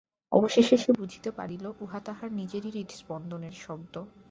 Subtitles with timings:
[0.31, 3.95] অবশেষে সে বুঝিতে পারিল, উহা তাহার নিজেরই হৃৎস্পন্দনের শব্দ।